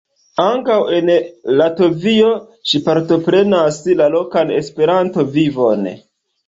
[0.43, 1.11] Ankaŭ en
[1.59, 2.31] Latvio
[2.71, 5.89] ŝi partoprenas la lokan Esperanto-vivon.